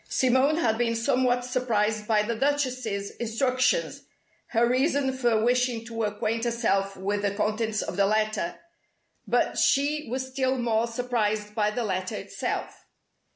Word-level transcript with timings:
Simone 0.09 0.57
had 0.57 0.79
been 0.79 0.95
somewhat 0.95 1.45
surprised 1.45 2.07
by 2.07 2.23
the 2.23 2.33
Duchess's 2.35 3.11
instructions 3.17 4.01
(her 4.47 4.67
reason 4.67 5.13
for 5.13 5.43
wishing 5.45 5.85
to 5.85 6.01
acquaint 6.05 6.43
herself 6.43 6.97
with 6.97 7.21
the 7.21 7.35
contents 7.35 7.83
of 7.83 7.97
the 7.97 8.07
letter) 8.07 8.59
but 9.27 9.59
she 9.59 10.07
was 10.09 10.25
still 10.27 10.57
more 10.57 10.87
surprised 10.87 11.53
by 11.53 11.69
the 11.69 11.83
letter 11.83 12.15
itself. 12.15 12.85